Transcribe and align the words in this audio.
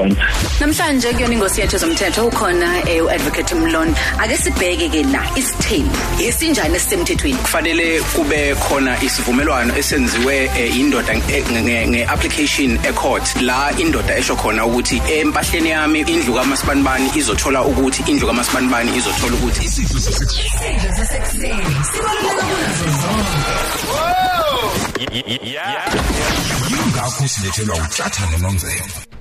onke 0.00 0.22
Namhlanje 0.60 1.12
kuyona 1.12 1.34
ingosi 1.34 1.60
yethu 1.60 1.78
zomthetho 1.78 2.26
ukhona 2.26 2.68
eh 2.88 3.04
uadvocate 3.04 3.54
Mlondo. 3.54 3.98
Ake 4.18 4.36
sibheke 4.36 4.88
ke 4.88 5.02
la 5.12 5.22
isithembu. 5.36 5.96
Esinjani 6.28 6.76
esisemthethweni? 6.76 7.38
kufanele 7.42 8.00
kube 8.00 8.54
khona 8.54 9.02
isivumelwano 9.02 9.76
esenziwe 9.78 10.50
eh, 10.56 10.76
indoda 10.76 11.14
nge-application 11.14 12.78
ecourt. 12.84 13.42
La 13.42 13.72
indoda 13.78 14.16
esho 14.16 14.36
khona 14.36 14.66
ukuthi 14.66 14.96
empahleni 14.96 15.70
yami 15.70 16.00
indlu 16.00 16.34
kamasibandibani 16.34 17.10
izothola 17.14 17.64
ukuthi 17.64 18.02
indlu 18.10 18.26
kamasibandibani 18.26 18.96
izothola 18.96 19.34
ukuthi. 19.34 19.64
Isidlo 19.64 20.00
sasekuseni 20.00 21.76
sibaluleka 21.92 22.42
kunazo 22.48 22.84
zonke 23.00 23.56
yingakho 26.70 27.28
silethelwa 27.28 27.76
uhlathana 27.76 28.38
nomzelo 28.38 29.15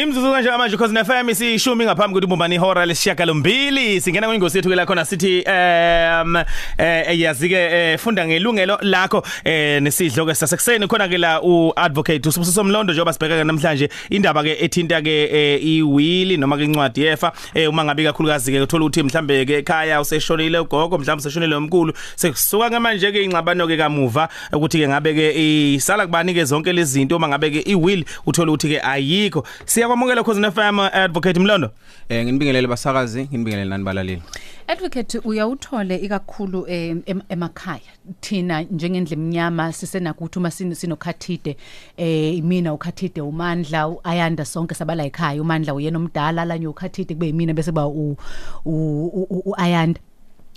Imzuzu 0.00 0.32
kanje 0.32 0.50
manje 0.50 0.70
because 0.72 0.92
na 0.92 1.04
FM 1.04 1.28
isishumi 1.28 1.84
ngaphambi 1.84 2.14
kokuthi 2.14 2.24
ubumbani 2.24 2.54
ihora 2.54 2.86
lesishiyagalombili. 2.86 4.00
Singena 4.00 4.26
kwingosi 4.26 4.56
yethu 4.56 4.70
ke 4.70 4.76
la 4.76 4.86
khona 4.86 5.04
sithi 5.04 5.44
um 5.44 6.36
eh 6.78 7.20
yazike 7.20 7.54
eh, 7.54 7.98
funda 7.98 8.26
ngelungelo 8.26 8.78
lakho 8.80 9.22
eh 9.44 9.82
nesidlo 9.82 10.24
ke 10.24 10.34
sasekuseni. 10.34 10.86
Khona 10.88 11.06
ke 11.06 11.18
la 11.18 11.42
uadvocate 11.42 12.28
usibusiso 12.28 12.64
Mlondo 12.64 12.92
njengoba 12.92 13.12
sibheka 13.12 13.44
namhlanje 13.44 13.90
indaba 14.10 14.42
ke 14.42 14.56
ethinta 14.64 15.02
ke 15.02 15.28
eh, 15.32 15.64
iwili 15.64 16.36
noma 16.38 16.56
ke 16.56 16.64
incwadi 16.64 17.02
yefa 17.02 17.32
eh, 17.54 17.68
uma 17.68 17.84
ngabe 17.84 18.04
kakhulukazi 18.04 18.52
ke 18.52 18.60
uthola 18.60 18.84
ukuthi 18.84 19.02
mhlambe 19.02 19.44
ke 19.44 19.58
ekhaya 19.58 20.00
useshonile 20.00 20.58
ugogo 20.58 20.98
mhlambe 20.98 21.20
useshonile 21.20 21.56
umkhulu 21.56 21.92
sekusuka 22.16 22.70
ngamanje 22.70 23.12
ke 23.12 23.24
ingxabano 23.24 23.66
ke 23.66 23.76
kamuva 23.76 24.28
ukuthi 24.52 24.78
ke 24.78 24.88
ngabe 24.88 25.14
ke 25.14 25.74
isala 25.74 26.06
kubani 26.06 26.34
ke 26.34 26.44
zonke 26.44 26.72
lezi 26.72 26.92
zinto 26.92 27.16
uma 27.16 27.28
ngabe 27.28 27.50
ke 27.50 27.70
iwill 27.70 28.04
uthola 28.26 28.52
ukuthi 28.52 28.68
ke 28.68 28.80
ayikho. 28.80 29.44
Siyakwamukela 29.90 30.22
khosina 30.22 30.50
FM 30.52 30.78
advocate 30.80 31.40
Mlondo. 31.40 31.70
Eh 32.08 32.24
nginibingelele 32.24 32.66
basakazi 32.68 33.22
nginibingelele 33.24 33.68
nani 33.70 33.84
balaleli. 33.84 34.22
Advocate 34.68 35.18
uyawuthole 35.18 35.96
ikakhulu 35.96 36.66
em- 36.68 37.02
em- 37.06 37.22
emakhaya. 37.28 37.80
Thina 38.20 38.62
njengendle 38.62 39.12
emnyama 39.16 39.72
sisenakho 39.72 40.24
ukuthi 40.24 40.38
uma 40.38 40.50
sino- 40.50 40.74
sinokhathide 40.74 41.56
eh 41.96 42.36
imina 42.36 42.72
ukhathide 42.74 43.20
umandla 43.20 43.88
uayanda 43.88 44.44
sonke 44.44 44.74
sabala 44.74 45.04
ekhaya. 45.04 45.42
Umandla 45.42 45.74
uyena 45.74 45.98
omdala 45.98 46.44
lanye 46.44 46.66
ukhathide 46.66 47.14
kube 47.14 47.26
yimina 47.26 47.52
bese 47.54 47.72
ba 47.72 47.86
u- 47.86 48.16
u- 48.64 49.26
u- 49.30 49.42
uayanda. 49.46 50.00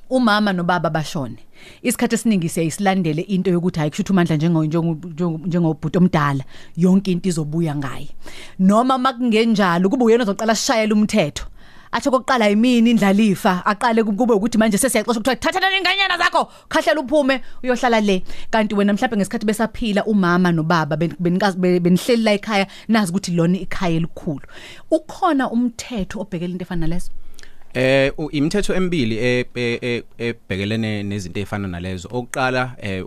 Umama 0.09 0.54
nobaba 0.54 0.90
bashone. 0.90 1.38
Isikhathi 1.82 2.16
esiningi 2.16 2.50
siyayisilandele 2.50 3.22
into 3.22 3.52
yokuthi 3.52 3.80
hayi 3.80 3.90
kushuthi 3.92 4.12
umandla 4.12 4.36
njengo 4.36 4.66
njengo- 4.66 5.48
njengobhuti 5.48 5.98
omdala 5.98 6.44
yonke 6.78 7.12
into 7.12 7.30
izobuya 7.30 7.76
ngaye. 7.76 8.09
Noma 8.59 8.98
makungenjalo 8.98 9.90
kube 9.90 10.04
uyena 10.04 10.24
ozoqala 10.24 10.56
sishayela 10.56 10.94
umthetho 10.96 11.46
athi 11.94 12.09
kokuqala 12.09 12.48
yimini 12.50 12.90
indlalifa 12.90 13.62
aqale 13.66 14.04
kube 14.04 14.34
ukuthi 14.34 14.58
manje 14.58 14.78
sesiyaxoxa 14.78 15.20
ukuthi 15.20 15.36
thatha 15.36 15.78
inganyana 15.78 16.18
zakho 16.18 16.50
khahlela 16.70 17.02
uphume 17.02 17.42
uyohlala 17.64 18.02
le. 18.02 18.24
Kanti 18.52 18.76
wena 18.76 18.94
mhlawumbe 18.94 19.18
ngesikhathi 19.18 19.46
besaphila 19.46 20.06
umama 20.06 20.52
nobaba 20.52 20.98
ben- 20.98 21.16
benikazi 21.20 21.58
be- 21.58 21.80
benihleli 21.80 22.24
la 22.24 22.31
ekhaya 22.34 22.68
nazi 22.88 23.12
ukuthi 23.12 23.31
lona 23.31 23.58
ikhaya 23.58 23.96
elikhulu. 23.96 24.42
Ukhona 24.92 25.52
umthetho 25.52 26.20
obhekela 26.22 26.52
into 26.54 26.66
efana 26.66 26.88
nalezo? 26.88 27.12
Eh 27.74 28.12
imithetho 28.32 28.76
emibili 28.76 29.18
e- 29.18 29.46
e- 29.56 29.80
e- 29.82 30.04
ebhekelene 30.18 31.04
nezinto 31.04 31.40
ezifana 31.40 31.68
nalezo. 31.68 32.08
Okuqala 32.12 32.76
eh 32.82 33.04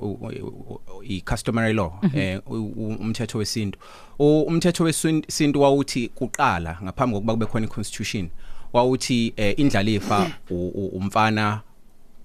i 1.08 1.20
customary 1.20 1.72
law 1.72 1.92
eh 2.14 2.40
u- 2.46 2.54
u- 2.76 2.96
umthetho 3.00 3.38
wesintu. 3.38 3.78
Umthetho 4.18 4.84
wesintu 4.84 5.60
wawuthi 5.60 6.08
kuqala 6.08 6.78
ngaphambi 6.82 7.14
kokuba 7.14 7.32
kube 7.32 7.46
khona 7.46 7.66
iconstitution 7.66 8.28
wawuthi 8.72 9.32
eh, 9.36 9.54
indlalifa 9.58 10.30
umfana 10.92 11.60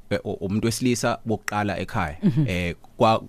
eh, 0.10 0.20
umuntu 0.24 0.66
wesilisa 0.66 1.20
bokuqala 1.26 1.80
ekhaya. 1.80 2.18
Eh 2.48 2.76
kwa 2.98 3.24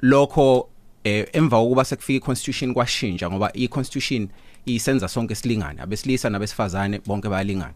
lokho 0.00 0.68
eh 1.04 1.26
emva 1.32 1.56
kokuba 1.58 1.84
sekufika 1.84 2.16
iconstitution 2.24 2.74
kwashintsha 2.74 3.30
ngoba 3.30 3.52
iconstitution 3.54 4.28
isenza 4.66 5.08
sonke 5.08 5.34
silingane 5.34 5.82
abesilisa 5.82 6.30
nabesifazane 6.30 7.00
bonke 7.06 7.28
bayalingana. 7.28 7.74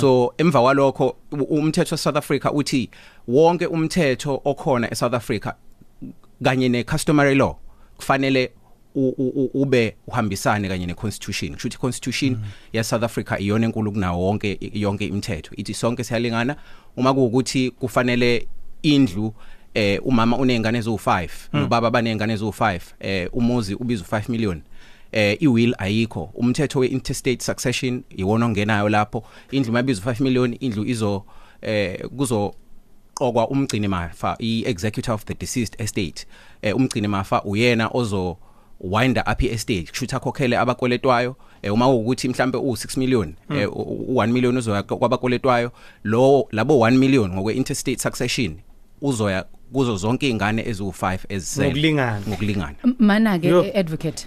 So 0.00 0.34
emva 0.38 0.60
kwalokho 0.62 1.16
u- 1.32 1.36
umthetho 1.58 1.96
South 1.96 2.16
Africa 2.16 2.50
uthi 2.52 2.90
wonke 3.28 3.66
umthetho 3.66 4.40
okhona 4.44 4.90
eSouth 4.92 5.14
Africa 5.14 5.52
kanye 6.44 6.68
necustomary 6.68 7.34
law 7.34 7.54
kufanele 7.96 8.50
u- 8.94 9.08
u- 9.18 9.32
u- 9.44 9.50
ube 9.62 9.96
uhambisane 10.06 10.68
kanye 10.68 10.86
neconstitution. 10.86 11.52
Kusho 11.52 11.68
ukuthi 11.68 11.78
constitution 11.78 12.38
ya 12.72 12.84
South 12.84 13.02
Africa 13.02 13.36
iyona 13.40 13.66
enkulu 13.66 13.92
kunawo 13.92 14.26
wonke 14.26 14.58
yonke 14.72 15.06
imithetho. 15.06 15.54
Ithi 15.56 15.74
sonke 15.74 16.04
siyalingana. 16.04 16.56
Uma 16.96 17.14
kuukuthi 17.14 17.70
kufanele 17.70 18.48
indlu 18.82 19.34
eh 19.74 20.00
umama 20.06 20.36
unezingane 20.38 20.80
eziwu5 20.80 21.28
nobaba 21.52 21.90
banezingane 21.90 22.34
eziwu5 22.36 22.80
eh 23.00 23.28
umuzi 23.32 23.74
ubiza 23.74 24.04
u5 24.04 24.28
million. 24.30 24.62
Eh 25.14 25.36
iwill 25.42 25.74
ayikho. 25.78 26.30
Umthetho 26.34 26.78
weinterstate 26.78 27.42
succession 27.42 28.02
iwona 28.16 28.46
ongenayo 28.46 28.88
lapho. 28.88 29.24
Indlu 29.50 29.72
mayibiza 29.72 30.02
u5 30.02 30.22
million 30.22 30.56
indlu 30.60 30.84
izo 30.84 31.24
eh 31.62 32.00
kuzo 32.16 32.54
qokwa 33.14 33.48
umgcini 33.48 33.88
mafa 33.88 34.36
i-executor 34.38 35.14
of 35.14 35.24
the 35.24 35.34
deceased 35.34 35.80
estate. 35.80 36.26
Eh 36.62 36.76
umgcini 36.76 37.08
mafa 37.08 37.42
uyena 37.42 37.88
ozo 37.92 38.36
wind 38.80 39.18
up 39.18 39.42
i-estate 39.42 39.84
kushuthi 39.90 40.16
akhokhele 40.16 40.58
abakweletwayo 40.58 41.36
eh 41.62 41.72
uma 41.74 41.88
ukuthi 41.88 42.28
mhlambe 42.28 42.58
u6 42.58 42.98
million 42.98 43.34
eh 43.50 43.68
u1 43.68 44.26
million 44.32 44.56
uzoya 44.56 44.82
kwabakweletwayo 44.82 45.72
lo 46.04 46.48
labo 46.52 46.74
1 46.74 46.90
million 46.98 47.30
ngokwe 47.32 47.54
interstate 47.54 47.98
succession 48.02 48.56
uzoya 49.02 49.44
kuzo 49.72 49.96
zonke 49.96 50.26
izingane 50.26 50.62
eziwu5 50.62 51.18
ezisele 51.28 51.66
Ngokulingana. 51.68 52.20
ngokulingana. 52.28 52.74
Mana 52.98 53.38
ke 53.38 53.46
Yo. 53.48 53.64
advocate 53.74 54.26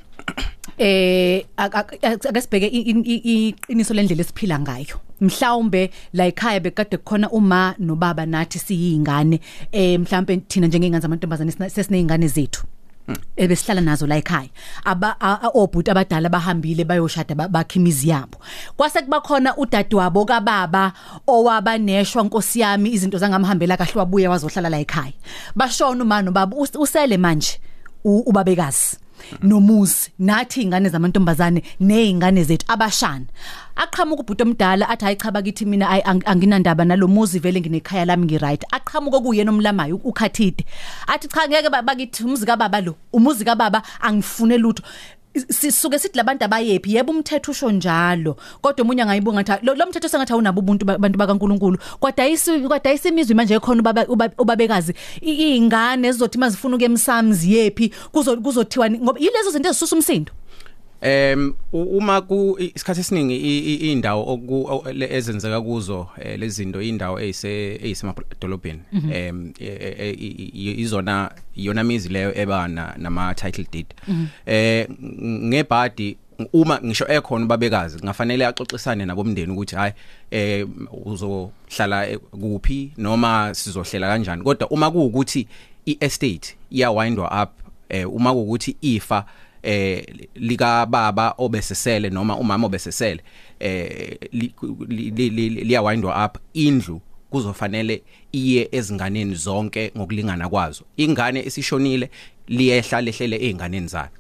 eh 0.78 1.44
ak- 1.58 1.76
ak- 1.76 2.28
ake 2.30 2.42
sibheke 2.42 2.68
iqiniso 2.68 3.94
lendlela 3.94 4.22
esiphila 4.22 4.60
ngayo. 4.60 4.96
Mhlawumbe 5.22 5.90
la 6.14 6.26
ekhaya 6.28 6.60
bekade 6.60 6.98
kukhona 6.98 7.30
uma 7.32 7.76
nobaba 7.80 8.26
nathi 8.26 8.60
siyingane 8.60 9.40
eh 9.72 9.98
mhlawumbe 10.00 10.38
thina 10.48 10.68
njengengane 10.68 11.02
zamantombazane 11.02 11.52
sesineyingane 11.70 12.28
zethu 12.28 12.64
ebesihlala 13.38 13.82
nazo 13.82 14.06
la 14.08 14.18
ekhaya. 14.18 14.50
Aba 14.86 15.16
obhuti 15.54 15.90
abadala 15.92 16.30
bahambile 16.30 16.84
bayoshada 16.86 17.36
ba- 17.36 17.48
bakhe 17.48 17.80
imizi 17.80 18.10
yabo. 18.10 18.38
Kwase 18.78 19.02
kuba 19.02 19.22
khona 19.22 19.56
udadewabo 19.58 20.26
kababa 20.26 20.94
owaba 21.28 21.78
neshwa 21.78 22.24
nkosi 22.24 22.60
yami 22.60 22.90
izinto 22.92 23.18
zangamhambela 23.18 23.78
kahle 23.78 23.94
wabuye 23.96 24.28
wazohlala 24.28 24.70
la 24.70 24.80
ekhaya. 24.80 25.14
Bashona 25.56 26.04
uma 26.04 26.22
nobaba 26.22 26.56
us- 26.58 26.76
usele 26.76 27.18
manje 27.18 27.60
ubabekazi. 28.04 28.98
Nomuzi 29.44 30.12
nathi 30.20 30.62
ingane 30.62 30.90
zamantombazane 30.90 31.64
nezingane 31.80 32.44
zethu 32.44 32.66
abashana. 32.68 33.26
Aqhamuka 33.76 34.22
ubhuti 34.24 34.44
omdala 34.44 34.90
athi 34.90 35.06
hayi 35.06 35.16
cha 35.18 35.32
bakithi 35.32 35.66
mina 35.66 35.86
ayi, 35.90 36.02
ang- 36.02 36.26
anginandaba 36.26 36.86
nalomuzi 36.86 37.40
vele 37.40 37.62
nginekhaya 37.62 38.06
lami 38.06 38.26
ngiright. 38.26 38.64
Aqhamuka 38.72 39.20
kuyena 39.20 39.52
omlamayo 39.52 39.96
u- 39.96 40.10
ukhathide. 40.10 40.66
Athi 41.08 41.28
cha 41.28 41.48
ngeke 41.48 41.70
ba- 41.70 41.82
bakithi 41.82 42.24
umuzi 42.24 42.46
kababa 42.46 42.82
lo 42.82 42.96
umuzi 43.14 43.46
kababa 43.46 43.84
angifune 44.02 44.58
lutho. 44.58 44.84
Sisuke 45.50 46.00
sithi 46.00 46.18
labantu 46.18 46.46
abayephi? 46.46 46.96
Yebo 46.96 47.12
umthetho 47.12 47.52
usho 47.52 47.72
njalo. 47.72 48.36
Kodwa 48.62 48.84
umunye 48.84 49.02
angayibunga 49.02 49.44
ngathi 49.44 49.66
lo 49.66 49.76
lo 49.76 49.86
mthetho 49.86 50.10
sengathi 50.10 50.34
awunabo 50.34 50.60
ubuntu 50.62 50.86
ba- 50.86 50.96
abantu 50.96 51.18
bakaNkuluNkulu. 51.20 51.78
Kodwa 52.00 52.24
ayisi 52.26 52.60
kodwa 52.62 52.86
ayisimizwe 52.86 53.36
manje 53.36 53.54
ekhona 53.56 53.82
ubaba- 53.82 54.08
uba- 54.08 54.34
ubabekazi. 54.38 54.94
I- 55.22 55.58
izingane 55.58 56.12
zizothi 56.12 56.38
mazifuna 56.38 56.76
ukemsamzi 56.76 57.54
yephi 57.54 57.92
kuzo 58.12 58.38
kuzothiwa 58.38 58.90
ni- 58.90 59.00
ngoba 59.00 59.20
yilezo 59.20 59.52
zinto 59.52 59.70
ezisusa 59.70 59.96
umsindo. 59.96 60.32
Em 61.02 61.54
uma 61.72 62.22
ku 62.22 62.58
isikhathi 62.60 63.00
esiningi 63.00 63.92
indawo 63.92 64.40
ezenzeka 65.10 65.62
kuzo 65.62 66.08
eh, 66.22 66.40
lezi 66.40 66.56
zinto 66.64 66.82
indawo 66.82 67.20
eyise 67.20 67.76
eyisemadolobheni 67.84 68.80
em 69.14 69.54
e- 69.60 69.96
e- 70.00 70.12
i- 70.54 70.82
izona 70.82 71.32
iyona 71.56 71.84
mizi 71.84 72.10
leyo 72.10 72.32
ebana 72.38 72.96
nama 72.98 73.36
title 73.36 73.66
deed. 73.72 73.86
Eh 74.46 74.88
ng- 74.90 75.48
ngebhadi 75.48 76.18
uma 76.54 76.80
ngisho 76.86 77.06
ekhona 77.08 77.46
ubabekazi 77.46 77.98
ngafanele 78.04 78.46
axoxisane 78.46 79.06
nabomndeni 79.06 79.52
ukuthi 79.54 79.76
hayi 79.76 79.94
eh 80.32 80.68
uzohlala 81.06 82.10
e- 82.10 82.18
kuphi 82.18 82.92
noma 82.98 83.54
sizohlela 83.54 84.08
kanjani? 84.08 84.44
Kodwa 84.44 84.70
uma 84.70 84.92
kuukuthi 84.92 85.48
i-estate 85.86 86.56
iyawindwa 86.72 87.44
up 87.44 87.50
eh 87.90 88.14
uma 88.14 88.34
kuukuthi 88.34 88.76
ifa 88.82 89.26
eh 89.68 90.06
lika 90.36 90.86
baba 90.86 91.34
obesesele 91.38 92.10
noma 92.10 92.38
umama 92.38 92.68
obesesele 92.68 93.22
eh 93.60 94.18
li- 94.32 94.54
li- 94.88 95.12
li- 95.12 95.30
li- 95.30 95.64
liyawindwa 95.64 96.26
up. 96.26 96.38
Indlu 96.54 97.02
kuzofanele 97.30 98.04
iye 98.32 98.70
ezinganeni 98.72 99.36
zonke 99.36 99.92
ngokulingana 99.98 100.50
kwazo. 100.50 100.84
Ingane 100.98 101.40
esishonile 101.46 102.10
liyehla 102.48 103.02
lehlele 103.02 103.36
einganeni 103.36 103.88
zakhe. 103.88 104.18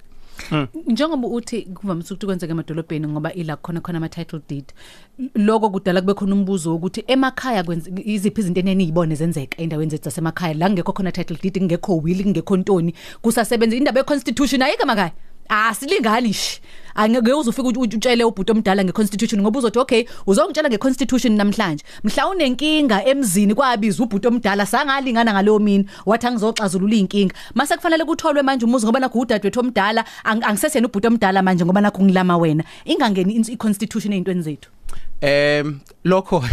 Njengoba 0.88 1.28
uthi 1.28 1.62
kuvamise 1.62 2.14
ukuthi 2.14 2.26
kwenzeke 2.26 2.52
emadolobheni 2.52 3.08
ngoba 3.08 3.34
ila 3.34 3.56
khona 3.56 3.82
khona 3.82 3.98
ama 3.98 4.10
title 4.10 4.42
deed 4.50 4.66
lokho 5.36 5.70
kudala 5.70 6.02
kube 6.02 6.14
khona 6.14 6.36
umbuzo 6.36 6.76
ukuthi 6.76 7.04
emakhaya 7.08 7.66
iziphi 8.06 8.42
izinto 8.42 8.60
eneniyibone 8.60 9.16
zenzeka 9.16 9.58
endaweni 9.58 9.92
zethu 9.92 10.04
zasemakhaya? 10.04 10.54
La 10.54 10.70
ngekho 10.70 10.94
khona 10.94 11.12
title 11.12 11.38
deed 11.42 11.64
ngekho 11.64 11.98
will 12.04 12.28
ngekho 12.28 12.58
ntoni? 12.58 12.94
Kusasebenza 13.22 13.76
indaba 13.76 14.00
ye 14.00 14.04
constitution 14.04 14.62
ayike 14.62 14.84
emakhaya. 14.84 15.12
Asilingani 15.50 16.34
shi 16.34 16.62
angeke 16.96 17.34
uzofika 17.34 17.68
uthi 17.68 17.96
utshele 17.98 18.24
ubhuti 18.24 18.52
omdala 18.52 18.84
ngeconstitution 18.84 19.42
ngoba 19.42 19.60
uzothi 19.60 19.80
okay 19.80 20.04
uzongitshela 20.28 20.70
ngeconstitution 20.70 21.34
namhlanje. 21.38 21.84
Mhla 22.04 22.28
unenkinga 22.30 23.06
emzini 23.06 23.54
kwabiza 23.56 24.04
ubhuti 24.04 24.28
omdala 24.28 24.66
sangalingana 24.66 25.34
ngaleyo 25.34 25.60
mina 25.60 25.84
wathi 26.06 26.28
angizoxazulula 26.28 26.96
inkinga 26.96 27.36
mase 27.56 27.76
kufanele 27.76 28.06
kutholwe 28.06 28.42
manje 28.42 28.66
umuzi 28.66 28.86
ngoba 28.86 29.00
nakho 29.00 29.20
udadewethu 29.20 29.60
omdala 29.60 30.06
ang- 30.26 30.44
angisese 30.44 30.78
yena 30.78 30.88
ubhuti 30.88 31.08
omdala 31.08 31.42
manje 31.42 31.66
ngoba 31.66 31.82
nakho 31.82 32.02
ngilama 32.04 32.38
wena. 32.38 32.64
Ingangeni 32.86 33.34
in- 33.34 33.52
i-constitution 33.54 34.14
eyintweni 34.14 34.42
zethu. 34.42 34.70
Em 35.22 35.80
lokho 36.04 36.44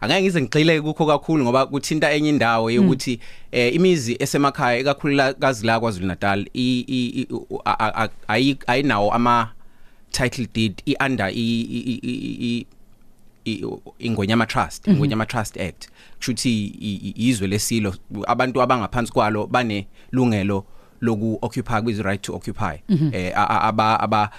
angeke 0.00 0.22
ngize 0.22 0.40
ngigxile 0.42 0.80
kukho 0.80 1.06
kakhulu 1.06 1.44
ngoba 1.44 1.66
kuthinta 1.66 2.12
enye 2.12 2.28
indawo 2.28 2.70
yokuthi 2.70 3.20
eh 3.52 3.74
imizi 3.74 4.16
esemakhaya 4.20 4.78
ekakhulukazi 4.78 5.66
la 5.66 5.80
kwaZulu 5.80 6.06
Natal 6.06 6.46
i 6.54 7.26
ayinawo 8.66 9.12
ama 9.12 9.52
title 10.10 10.46
deed 10.54 10.82
i 10.86 10.96
under 11.06 11.30
i 11.34 12.66
ingonyama 13.98 14.46
trust 14.46 14.88
ingonyama 14.88 15.26
trust 15.26 15.56
act. 15.60 15.88
Kushuthi 16.18 16.66
izwe 17.16 17.48
lesilo 17.48 17.94
abantu 18.26 18.62
abangaphansi 18.62 19.12
kwalo 19.12 19.46
banelungelo 19.46 20.64
loku 21.00 21.38
occupy 21.42 21.80
kwizi 21.80 22.02
right 22.02 22.22
to 22.22 22.34
occupy. 22.34 22.76
Eh 23.12 23.32
a- 23.36 23.46
a- 23.48 23.60
aba 23.68 24.00
aba 24.00 24.30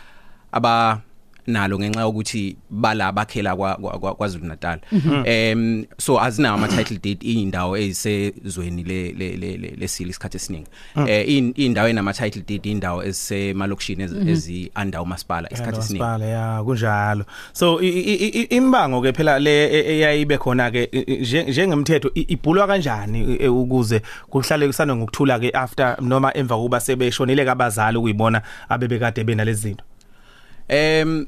aba 0.52 1.02
nalo 1.48 1.80
ngenxa 1.80 2.02
yokuthi 2.02 2.56
bala 2.70 3.12
bakhela 3.12 3.56
kwa 3.56 3.76
kwa- 3.76 4.00
kwa- 4.00 4.16
KwaZulu 4.16 4.46
Natal 4.46 4.80
em 5.26 5.86
so 5.98 6.20
azinawo 6.22 6.56
ama 6.58 6.68
title 6.68 6.98
deed 6.98 7.24
indawo 7.24 7.78
ezisezweni 7.78 8.84
le 8.84 9.12
le 9.12 9.38
le- 9.38 9.58
le- 9.58 9.76
lesili 9.78 10.10
isikhathi 10.10 10.38
esiningi. 10.38 10.68
Eh 11.08 11.30
in- 11.30 11.54
indawo 11.56 11.88
enama 11.90 12.14
title 12.14 12.44
deed 12.48 12.66
indawo 12.66 13.04
ezisemalokishini 13.04 14.04
ezi- 14.04 14.30
ezi 14.30 14.72
under 14.82 15.02
umasipala 15.02 15.50
isikhathi 15.54 15.80
esiningi. 15.80 16.04
Masipala 16.04 16.26
ya 16.26 16.64
kunjalo. 16.64 17.26
So 17.54 17.82
i- 17.82 17.88
i- 17.90 18.16
i- 18.16 18.28
i- 18.42 18.48
imbango 18.58 19.02
ke 19.02 19.14
phela 19.14 19.40
le 19.40 19.66
e- 19.66 19.94
eyayibe 19.96 20.38
khona 20.38 20.72
ke 20.72 20.90
i- 20.92 21.00
i- 21.00 21.18
nje- 21.22 21.50
njengemthetho 21.50 22.12
i- 22.16 22.26
ibhulwa 22.34 22.68
kanjani 22.68 23.38
e, 23.40 23.48
ukuze 23.48 24.02
kuhlale 24.30 24.68
kusana 24.68 24.96
ngokuthula 24.96 25.40
ke 25.40 25.50
after 25.54 25.98
noma 26.02 26.32
emva 26.38 26.56
kuba 26.58 26.80
sebeshonile 26.80 27.46
kabazali 27.46 27.98
ukuyibona 27.98 28.42
abebekade 28.70 29.24
benalezi 29.24 29.62
zinto? 29.62 29.84
Em 30.68 31.26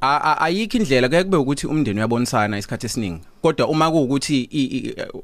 ayikho 0.00 0.78
indlela 0.78 1.08
kuye 1.08 1.24
kube 1.24 1.36
ukuthi 1.36 1.66
umndeni 1.66 1.98
uyabonisana 1.98 2.58
isikhathi 2.58 2.86
esiningi. 2.86 3.20
Kodwa 3.42 3.68
uma 3.68 3.90
kuukuthi 3.90 4.48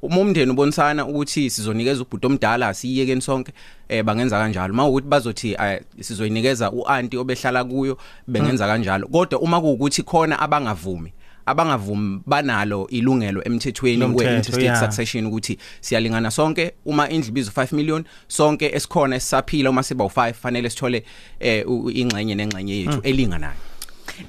uma 0.02 0.20
umndeni 0.20 0.50
ubonisana 0.50 1.06
ukuthi 1.06 1.50
sizonikeza 1.50 2.02
ubhuti 2.02 2.26
omdala 2.26 2.75
siyiyekeni 2.75 3.22
sonke 3.22 3.52
eh 3.88 4.02
bangenza 4.05 4.38
kanjalo. 4.38 4.72
Uma 4.72 4.87
ukuthi 4.87 5.08
bazothi 5.08 5.56
sizoyinikeza 6.00 6.70
uanti 6.72 7.16
obehlala 7.16 7.64
kuyo 7.64 7.99
bengenza 8.26 8.66
kanjalo. 8.66 9.08
Kodwa 9.08 9.40
uma 9.40 9.61
kuukuthi 9.61 10.02
khona 10.02 10.38
abangavumi 10.38 11.12
abangavumi 11.46 12.20
banalo 12.26 12.87
ilungelo 12.91 13.43
emthethweni 13.44 13.96
Lomthetho, 13.96 14.29
we-interstate 14.31 14.64
yeah. 14.64 14.81
succession 14.81 15.26
ukuthi 15.26 15.58
siyalingana 15.81 16.31
sonke. 16.31 16.73
Uma 16.85 17.08
indlu 17.11 17.29
ibizo 17.29 17.50
5 17.50 17.76
million 17.76 18.05
sonke 18.29 18.67
esikhona 18.75 19.17
esisaphila 19.17 19.70
uma 19.70 19.82
siba 19.82 20.05
u5 20.05 20.32
fanele 20.32 20.70
sithole 20.70 21.05
eh 21.41 21.64
u- 21.70 21.91
ingxenye 21.91 22.35
nengxenye 22.35 22.76
yethu 22.76 23.00
elinganayo. 23.02 23.55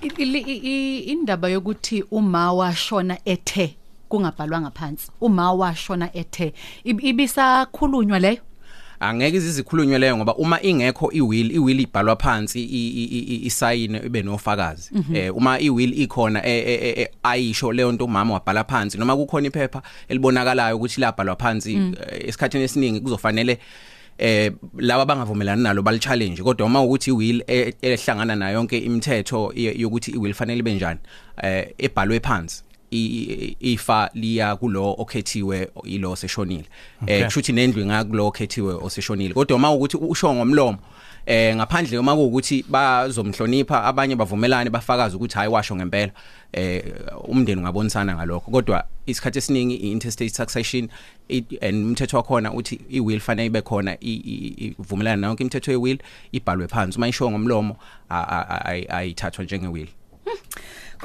I- 0.01 0.11
ili- 0.17 0.39
i- 0.41 0.61
i- 0.63 0.99
indaba 0.99 1.49
yokuthi 1.49 2.03
uma 2.11 2.53
washona 2.53 3.17
ethe 3.25 3.75
kungabhalwanga 4.09 4.71
phansi 4.71 5.11
uma 5.21 5.53
washona 5.53 6.09
ethe 6.17 6.53
ib- 6.85 7.03
ibisakhulunywa 7.05 8.19
leyo? 8.19 8.37
Angeke 8.99 9.37
izikhulunywe 9.37 9.99
leyo 9.99 10.17
ngoba 10.17 10.35
uma 10.35 10.61
ingekho 10.61 11.11
iwill 11.11 11.51
iwill 11.55 11.79
ibhalwa 11.79 12.15
phansi 12.15 12.59
i- 12.63 12.89
i- 13.03 13.03
i- 13.17 13.35
i- 13.35 13.45
isayine 13.45 14.01
ibe 14.05 14.21
nofakazi. 14.23 14.91
Eh 15.13 15.35
uma 15.37 15.59
iwill 15.59 15.99
ikhona 16.01 16.45
eh, 16.47 16.63
eh, 16.67 16.93
eh, 16.99 17.07
ayisho 17.23 17.71
leyo 17.73 17.91
nto 17.91 18.05
umama 18.05 18.33
wabhala 18.33 18.63
phansi 18.63 18.97
noma 18.97 19.15
kukhona 19.15 19.47
iphepha 19.47 19.81
elibonakalayo 20.09 20.75
ukuthi 20.77 21.01
labhalwa 21.01 21.35
phansi 21.35 21.73
eh, 21.73 22.27
esikhathini 22.27 22.63
esiningi 22.63 22.99
kuzofanele 22.99 23.59
eh 24.17 24.51
laba 24.77 25.05
bangavumelani 25.05 25.63
nalo 25.63 25.81
bali 25.83 25.99
challenge 25.99 26.43
kodwa 26.43 26.65
uma 26.67 26.81
ukuthi 26.81 27.09
iwill 27.09 27.43
eh, 27.47 27.73
ehlangana 27.81 28.35
nayo 28.35 28.53
yonke 28.55 28.77
imithetho 28.77 29.51
ye- 29.55 29.75
yokuthi 29.79 30.11
iwill 30.11 30.33
fanele 30.33 30.59
ibe 30.59 30.73
njani 30.73 30.99
eh 31.43 31.67
ebhalwe 31.77 32.19
phansi. 32.19 32.63
i- 32.63 32.63
i- 32.63 32.74
ifa 33.59 34.09
liya 34.13 34.55
kulo 34.55 34.95
okhethiwe 34.97 35.69
ilo 35.83 36.11
oseshonile. 36.11 36.65
Okay. 37.01 37.17
eh 37.19 37.25
kushuthi 37.25 37.53
nendlu 37.53 37.85
ngakulo 37.85 38.27
okhethiwe 38.27 38.73
oseshonile. 38.73 39.33
Kodwa 39.33 39.55
uma 39.57 39.71
ukuthi 39.71 39.97
usho 39.97 40.33
ngomlomo 40.33 40.77
eh 41.25 41.55
ngaphandle 41.55 41.97
uma 41.99 42.15
kuukuthi 42.15 42.65
bazomhlonipha 42.69 43.83
abanye 43.83 44.15
bavumelane 44.15 44.69
bafakaza 44.69 45.15
ukuthi 45.17 45.35
hayi 45.35 45.49
washo 45.49 45.75
ngempela. 45.75 46.11
Eh 46.53 46.83
umndeni 47.27 47.61
ungabonisana 47.61 48.15
ngalokho. 48.15 48.51
Kodwa 48.51 48.83
isikhathi 49.05 49.37
esiningi 49.37 49.75
i-interstate 49.75 50.29
succession 50.33 50.89
i- 51.29 51.43
and 51.61 51.85
umthetho 51.85 52.17
wakhona 52.17 52.53
uthi 52.53 52.79
i-will 52.89 53.19
fanele 53.19 53.45
ibe 53.45 53.61
khona 53.61 53.97
i- 54.01 54.21
i- 54.25 54.75
ivumelana 54.79 55.15
nayo 55.15 55.29
yonke 55.31 55.43
imithetho 55.43 55.71
ye-will 55.71 55.97
ibhalwe 56.31 56.67
phansi. 56.67 56.97
Uma 56.97 57.07
isho 57.07 57.31
ngomlomo 57.31 57.75
a- 58.09 58.23
a- 58.23 58.49
a- 58.49 58.71
ayi- 58.71 58.87
ayithathwa 58.89 59.43
njenge-will. 59.45 59.87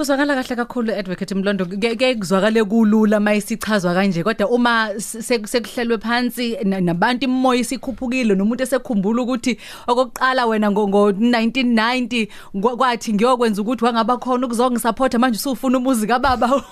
Kuzwakala 0.00 0.35
kahle 0.35 0.56
kakhulu 0.56 0.93
advocate 0.97 1.35
Mlondo. 1.35 1.67
Ke 1.67 1.94
ke 1.94 2.14
kuzwakale 2.17 2.64
kulula 2.64 3.20
mayisichazwa 3.20 3.93
kanje 3.94 4.23
kodwa 4.25 4.49
uma 4.49 4.88
se- 4.99 5.44
sekuhlelwe 5.47 5.99
phansi 5.99 6.56
na- 6.64 6.81
nabantu 6.81 7.25
imoya 7.29 7.61
isikhuphukile 7.61 8.35
nomuntu 8.35 8.62
esekhumbula 8.64 9.23
ukuthi 9.23 9.58
okokuqala 9.87 10.47
wena 10.49 10.70
ngo 10.70 10.88
ngo 10.88 11.11
1990 11.12 12.29
ngwa- 12.56 12.76
kwathi 12.76 13.12
ngiyokwenza 13.12 13.61
ukuthi 13.62 13.85
wangaba 13.85 14.17
khona 14.17 14.47
ukuzongisupport 14.47 15.14
manje 15.20 15.37
usufuna 15.37 15.76
umuzi 15.79 16.06
kababa 16.06 16.49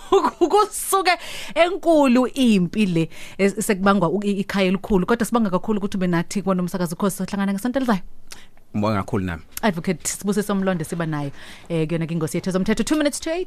kusuke 0.50 1.12
enkulu 1.54 2.26
impi 2.32 2.86
le 2.86 3.08
es- 3.38 3.60
sekubangwa 3.60 4.08
u- 4.08 4.24
i- 4.24 4.40
ikhaya 4.40 4.68
elikhulu. 4.72 5.04
Kodwa 5.06 5.26
sibanga 5.26 5.50
kakhulu 5.50 5.78
ukuthi 5.78 5.96
ube 6.00 6.06
nathi 6.06 6.40
kubona 6.42 6.62
umsakazo 6.62 6.96
khosi 6.96 7.16
sohlangana 7.16 7.52
ngesonto 7.52 7.76
elizayo. 7.78 8.00
Ngibonga 8.74 8.96
kakhulu 9.02 9.24
nami. 9.24 9.42
Advocate 9.62 10.08
sibuse 10.08 10.42
somlondo 10.42 10.84
siba 10.84 11.06
nayo 11.06 11.30
eh 11.68 11.86
kuyona 11.88 12.06
ke 12.06 12.14
ingosi 12.14 12.36
yethu. 12.36 12.50
Zomthetho 12.50 12.82
2 12.82 12.98
minutes 12.98 13.20
to 13.20 13.30
8 13.30 13.46